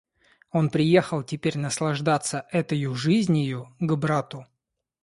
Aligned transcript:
Он 0.51 0.71
приехал 0.71 1.21
теперь 1.21 1.59
наслаждаться 1.59 2.47
этою 2.51 2.95
жизнию 2.95 3.69
к 3.79 3.95
брату. 3.97 4.47